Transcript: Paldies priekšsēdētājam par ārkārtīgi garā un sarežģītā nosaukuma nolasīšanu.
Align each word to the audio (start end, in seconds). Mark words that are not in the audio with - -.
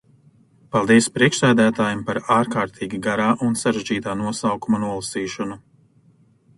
Paldies 0.75 1.09
priekšsēdētājam 1.17 2.01
par 2.09 2.21
ārkārtīgi 2.37 3.03
garā 3.09 3.29
un 3.49 3.57
sarežģītā 3.65 4.19
nosaukuma 4.27 4.85
nolasīšanu. 4.89 5.65